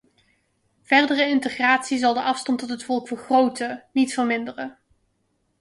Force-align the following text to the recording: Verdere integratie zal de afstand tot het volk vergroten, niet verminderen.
Verdere 0.81 1.25
integratie 1.29 1.97
zal 1.97 2.13
de 2.13 2.21
afstand 2.23 2.59
tot 2.59 2.69
het 2.69 2.83
volk 2.83 3.07
vergroten, 3.07 3.83
niet 3.93 4.13
verminderen. 4.13 4.77